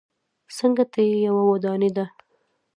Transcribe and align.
څنګ 0.57 0.77
ته 0.91 0.99
یې 1.07 1.15
یوه 1.27 1.43
ودانۍ 1.51 1.89
ده. 1.97 2.05